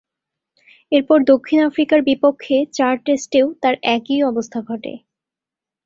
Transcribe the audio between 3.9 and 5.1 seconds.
একই অবস্থা ঘটে।